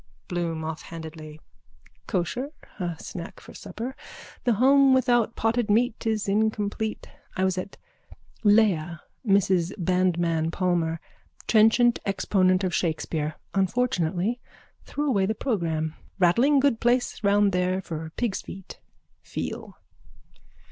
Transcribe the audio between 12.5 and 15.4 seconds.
of Shakespeare. Unfortunately threw away the